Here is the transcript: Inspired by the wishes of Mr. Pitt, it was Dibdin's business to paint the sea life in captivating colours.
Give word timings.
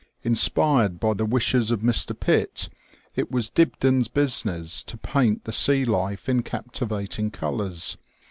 Inspired 0.23 0.99
by 0.99 1.13
the 1.13 1.27
wishes 1.27 1.69
of 1.69 1.81
Mr. 1.81 2.19
Pitt, 2.19 2.69
it 3.13 3.29
was 3.31 3.51
Dibdin's 3.51 4.07
business 4.07 4.83
to 4.85 4.97
paint 4.97 5.43
the 5.43 5.51
sea 5.51 5.85
life 5.85 6.27
in 6.27 6.41
captivating 6.41 7.29
colours. 7.29 7.97